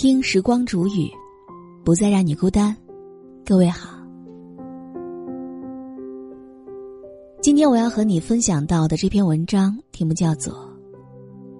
[0.00, 1.10] 听时光煮雨，
[1.84, 2.74] 不再让你孤单。
[3.44, 3.90] 各位好，
[7.42, 10.54] 今天我要和你分享到的这篇文章题目叫做《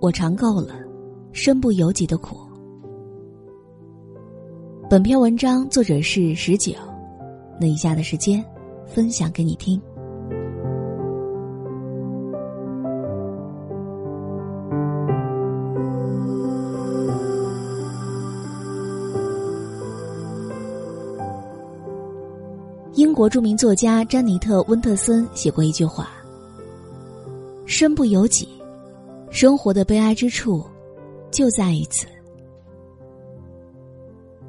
[0.01, 0.81] 我尝够了
[1.33, 2.37] 身不由己的苦》。
[4.89, 6.73] 本篇文章作者是十九，
[7.61, 8.43] 那以下的时间
[8.87, 9.79] 分享给你听。
[22.95, 26.11] 英国著名作家詹妮特·温特森写过一句话
[27.65, 28.49] ：“身不由己，
[29.31, 30.65] 生活的悲哀之处
[31.31, 32.07] 就在于此。”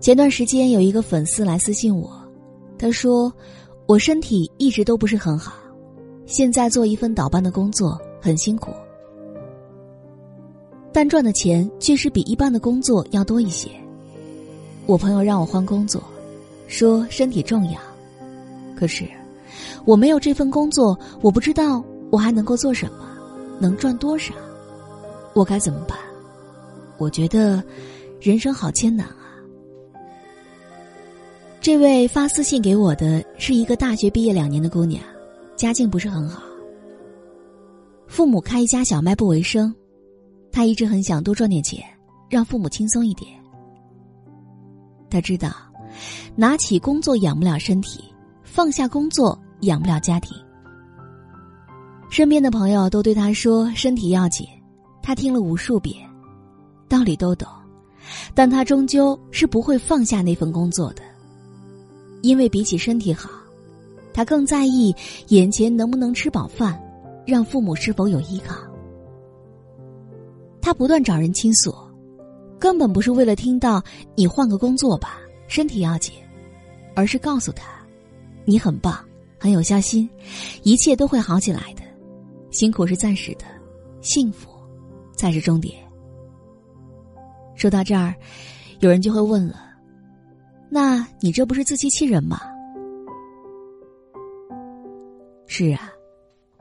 [0.01, 2.11] 前段时间有一个粉丝来私信我，
[2.79, 3.31] 他说
[3.85, 5.53] ：“我身体一直都不是很好，
[6.25, 8.71] 现在做一份倒班的工作很辛苦，
[10.91, 13.69] 但赚的钱确实比一般的工作要多一些。
[14.87, 16.03] 我朋友让我换工作，
[16.65, 17.79] 说身体重要。”
[18.81, 19.07] 可是，
[19.85, 23.07] 我没有这份工作，我不知道我还能够做什么，
[23.59, 24.33] 能赚多少，
[25.35, 25.95] 我该怎么办？
[26.97, 27.63] 我觉得
[28.19, 29.37] 人生好艰难啊！
[31.61, 35.03] 这位发私信给我的是一个大学毕业两年的姑娘，
[35.55, 36.41] 家境不是很好，
[38.07, 39.71] 父母开一家小卖部为生，
[40.51, 41.83] 她一直很想多赚点钱，
[42.31, 43.31] 让父母轻松一点。
[45.07, 45.51] 她知道，
[46.35, 48.05] 拿起工作养不了身体。
[48.53, 50.37] 放下工作养不了家庭，
[52.09, 54.45] 身边的朋友都对他说身体要紧，
[55.01, 55.95] 他听了无数遍，
[56.89, 57.47] 道理都懂，
[58.35, 61.01] 但他终究是不会放下那份工作的，
[62.23, 63.29] 因为比起身体好，
[64.13, 64.93] 他更在意
[65.29, 66.77] 眼前能不能吃饱饭，
[67.25, 68.57] 让父母是否有依靠。
[70.61, 71.73] 他不断找人倾诉，
[72.59, 73.81] 根本不是为了听到
[74.13, 76.13] 你换个工作吧，身体要紧，
[76.97, 77.79] 而是告诉他。
[78.45, 78.97] 你很棒，
[79.39, 80.09] 很有孝心，
[80.63, 81.81] 一切都会好起来的。
[82.49, 83.45] 辛苦是暂时的，
[84.01, 84.49] 幸福
[85.15, 85.75] 才是终点。
[87.55, 88.13] 说到这儿，
[88.79, 89.55] 有人就会问了：
[90.69, 92.41] 那你这不是自欺欺人吗？
[95.45, 95.89] 是啊，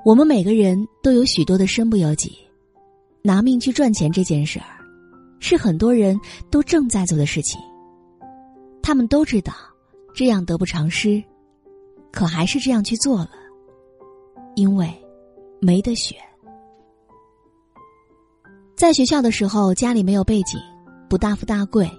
[0.04, 2.36] 我们每个人都有许多的身不由己，
[3.22, 4.84] 拿命去赚钱这件事儿，
[5.38, 6.20] 是很多人
[6.50, 7.58] 都正在做的事情。
[8.82, 9.52] 他们都知道，
[10.14, 11.22] 这样得不偿失。
[12.12, 13.30] 可还是这样去做了，
[14.56, 14.92] 因为
[15.60, 16.16] 没得选。
[18.76, 20.58] 在学校的时候，家里没有背景，
[21.08, 21.90] 不大富大贵，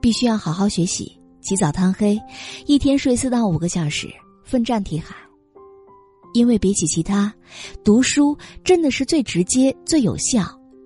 [0.00, 2.18] 必须要好好学习，起早贪黑，
[2.66, 4.08] 一天睡四到五个小时，
[4.44, 5.16] 奋战题海。
[6.34, 7.34] 因为比起其他，
[7.82, 10.44] 读书真的是最直接、最有效，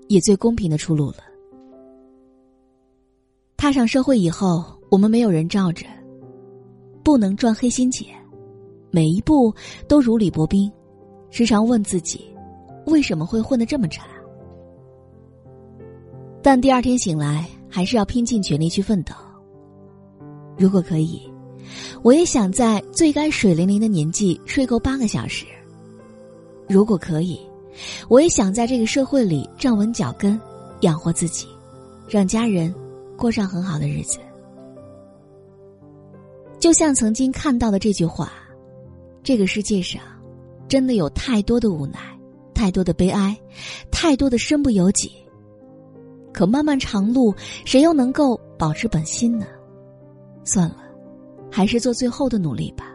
[0.09, 1.17] 也最公平的出路了。
[3.57, 5.85] 踏上社会以后，我们没有人罩着，
[7.05, 8.22] 不能赚黑心钱。
[8.95, 9.53] 每一步
[9.89, 10.71] 都如履薄冰，
[11.31, 12.27] 时常问自己，
[12.85, 14.05] 为什么会混得这么差？
[16.43, 19.15] 但第二天醒来，还是要拼尽全力去奋斗。
[20.59, 21.23] 如果可以，
[22.03, 25.47] 我也想在最该水灵灵的年纪睡够八个小时。
[26.69, 27.41] 如果可以，
[28.11, 30.39] 我也想在这个社会里站稳脚跟，
[30.83, 31.47] 养活自己，
[32.07, 32.75] 让家人
[33.17, 34.19] 过上很好的日子。
[36.61, 38.31] 就像曾经看到的这句话。
[39.23, 40.03] 这个世界上，
[40.69, 41.99] 真的有太多的无奈，
[42.53, 43.39] 太多的悲哀，
[43.91, 45.13] 太多的身不由己。
[46.33, 47.33] 可漫漫长路，
[47.65, 49.47] 谁又能够保持本心呢？
[50.43, 50.79] 算了，
[51.51, 52.93] 还是做最后的努力吧。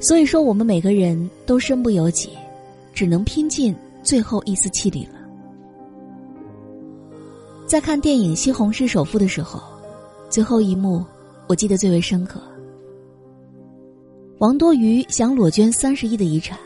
[0.00, 2.28] 所以说，我们每个人都身不由己，
[2.92, 5.18] 只能拼尽最后一丝气力了。
[7.66, 9.62] 在看电影《西红柿首富》的时候，
[10.28, 11.02] 最后一幕，
[11.46, 12.42] 我记得最为深刻。
[14.38, 16.58] 王多鱼想裸捐三十亿的遗产，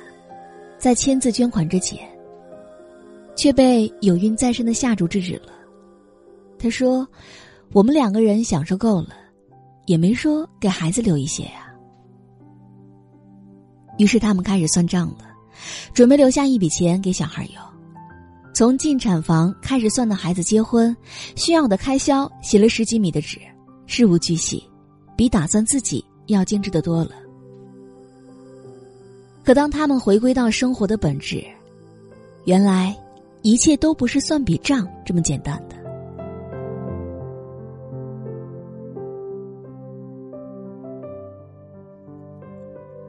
[0.79, 2.09] 在签字捐款之前，
[3.37, 5.53] 却被有孕在身的夏竹制止了。
[6.59, 7.06] 他说
[7.73, 9.11] ：“我们两个人享受够了，
[9.87, 11.73] 也没说给孩子留一些呀。”
[13.99, 15.19] 于是他们开始算账了，
[15.93, 17.62] 准备留下一笔钱给小孩用。
[18.55, 20.97] 从进产房开始算到孩子结婚
[21.37, 23.38] 需要的开销，写了十几米的纸，
[23.87, 24.64] 事无巨细，
[25.17, 27.11] 比打算自己要精致的多了。
[29.49, 31.43] 可当他们回归到生活的本质，
[32.45, 32.95] 原来
[33.41, 35.77] 一切都不是算笔账这么简单的。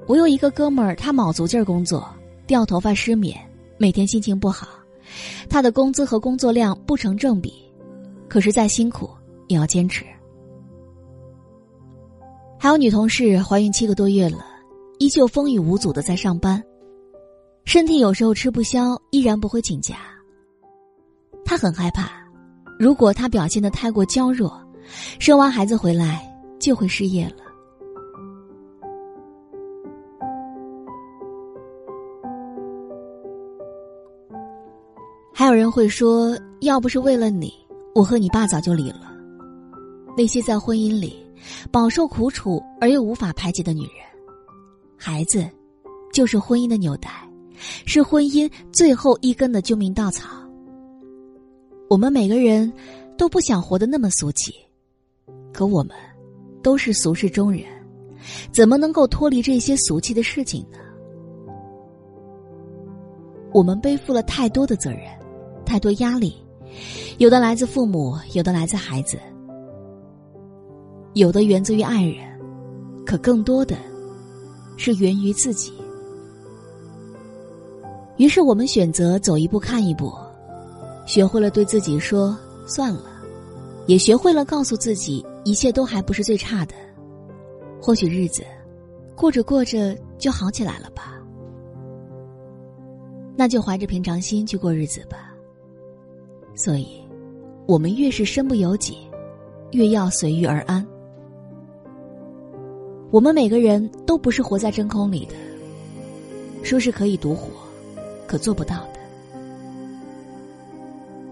[0.07, 2.07] 我有一个哥们儿，他卯足劲儿工作，
[2.47, 3.37] 掉头发、失眠，
[3.77, 4.65] 每天心情不好，
[5.49, 7.53] 他的工资和工作量不成正比，
[8.29, 9.09] 可是再辛苦
[9.49, 10.05] 也要坚持。
[12.57, 14.45] 还有女同事怀孕七个多月了，
[14.99, 16.61] 依旧风雨无阻的在上班，
[17.63, 19.95] 身体有时候吃不消，依然不会请假。
[21.45, 22.09] 他很害怕，
[22.77, 24.61] 如果他表现的太过娇弱，
[25.17, 26.29] 生完孩子回来
[26.59, 27.37] 就会失业了。
[35.33, 37.53] 还有人会说，要不是为了你，
[37.95, 39.15] 我和你爸早就离了。
[40.17, 41.25] 那些在婚姻里。
[41.71, 43.93] 饱受苦楚而又无法排解的女人，
[45.01, 45.49] 孩子，
[46.11, 47.09] 就是婚姻的纽带，
[47.85, 50.27] 是婚姻最后一根的救命稻草。
[51.89, 52.71] 我们每个人
[53.17, 54.53] 都不想活得那么俗气，
[55.53, 55.95] 可我们
[56.61, 57.63] 都是俗世中人，
[58.51, 60.77] 怎么能够脱离这些俗气的事情呢？
[63.53, 65.03] 我们背负了太多的责任，
[65.65, 66.35] 太多压力，
[67.19, 69.17] 有的来自父母，有的来自孩子。
[71.13, 72.27] 有的源自于爱人，
[73.05, 73.77] 可更多的
[74.79, 75.73] 是源于自己。
[78.15, 80.13] 于是我们选择走一步看一步，
[81.05, 82.35] 学会了对自己说
[82.65, 83.03] 算了，
[83.87, 86.73] 也学会了告诉自己一切都还不是最差的，
[87.81, 88.41] 或许日子
[89.15, 91.21] 过着过着就好起来了吧。
[93.35, 95.33] 那就怀着平常心去过日子吧。
[96.55, 97.01] 所以，
[97.67, 98.97] 我们越是身不由己，
[99.71, 100.85] 越要随遇而安。
[103.11, 105.33] 我们每个人都不是活在真空里的，
[106.63, 107.49] 说是可以独活，
[108.27, 108.99] 可做不到的。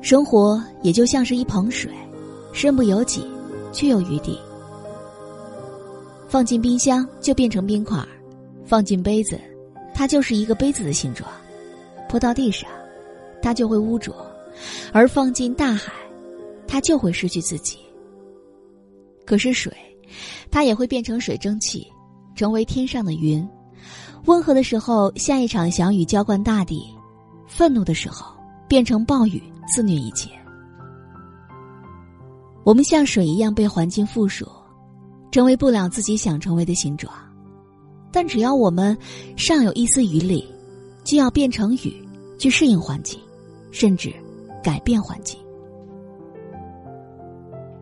[0.02, 1.92] 生活也就像是一盆水，
[2.52, 3.24] 身不由己，
[3.72, 4.40] 却有余地。
[6.28, 8.04] 放进冰箱就变成冰块，
[8.66, 9.40] 放进杯子，
[9.94, 11.30] 它就是一个杯子的形状；
[12.10, 12.68] 泼到地上，
[13.40, 14.14] 它就会污浊；
[14.92, 15.94] 而放进大海，
[16.68, 17.78] 它就会失去自己。
[19.26, 19.72] 可是水。
[20.50, 21.88] 它也会变成水蒸气，
[22.36, 23.48] 成为天上的云。
[24.26, 26.82] 温和的时候，下一场小雨浇灌大地；
[27.48, 28.36] 愤怒的时候，
[28.68, 30.30] 变成暴雨肆虐一切。
[32.64, 34.46] 我们像水一样被环境附属，
[35.32, 37.14] 成为不了自己想成为的形状。
[38.12, 38.98] 但只要我们
[39.38, 40.46] 尚有一丝余力，
[41.04, 42.06] 就要变成雨，
[42.38, 43.18] 去适应环境，
[43.72, 44.14] 甚至
[44.62, 45.40] 改变环境。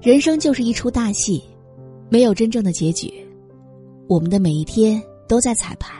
[0.01, 1.43] 人生就是一出大戏。
[2.09, 3.11] 没有真正的结局，
[4.07, 5.93] 我们的每一天都在彩排，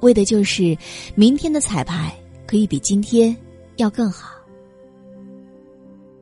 [0.00, 0.76] 为的就是
[1.14, 2.12] 明天的彩排
[2.46, 3.34] 可以比今天
[3.76, 4.30] 要更好。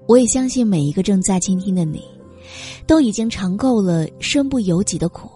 [0.07, 2.05] 我也相信每一个正在倾听的你，
[2.87, 5.29] 都已经尝够了身不由己的苦，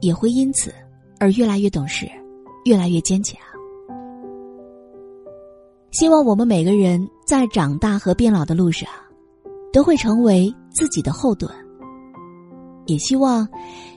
[0.00, 0.74] 也会因此
[1.18, 2.06] 而越来越懂事，
[2.64, 3.40] 越来越坚强。
[5.90, 8.88] 希望我们每个人在长大和变老的路上，
[9.72, 11.50] 都会成为自己的后盾。
[12.86, 13.46] 也希望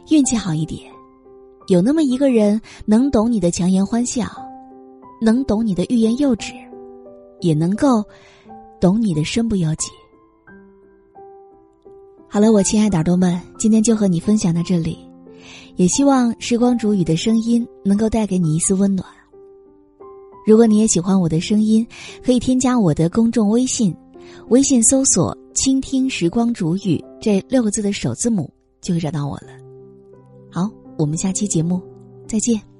[0.09, 0.81] 运气好一点，
[1.67, 4.25] 有那么一个人能懂你的强颜欢笑，
[5.21, 6.53] 能懂你的欲言又止，
[7.41, 8.03] 也能够
[8.79, 9.87] 懂你的身不由己。
[12.27, 14.97] 好了，我亲爱的耳朵们，今天就和你分享到这里，
[15.77, 19.07] 也希望时光煮雨的声音能够带给你一丝温暖。
[20.45, 21.85] 如果你也喜欢我的声音，
[22.23, 23.95] 可以添加我的公众微信，
[24.49, 28.51] 微信搜索“倾听时光煮雨”这六个字的首字母。
[28.85, 29.47] 就会找到我了。
[30.51, 31.81] 好，我们下期节目
[32.27, 32.74] 再见。